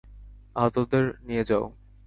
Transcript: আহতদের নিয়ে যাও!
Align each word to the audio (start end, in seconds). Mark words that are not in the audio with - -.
আহতদের 0.55 1.05
নিয়ে 1.27 1.43
যাও! 1.49 1.65